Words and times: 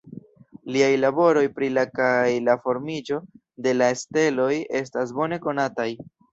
Liaj 0.77 0.87
laboroj 1.01 1.43
pri 1.59 1.69
la 1.75 1.83
kaj 1.99 2.31
la 2.47 2.57
formiĝo 2.65 3.21
de 3.69 3.77
la 3.79 3.93
steloj 4.03 4.51
estas 4.83 5.17
bone 5.23 5.43
konataj. 5.49 5.91